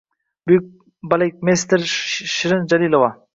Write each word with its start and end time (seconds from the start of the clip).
yosh 0.51 0.63
balekmeystr 1.13 1.85
Shirin 1.93 2.67
Jalilova 2.73 3.13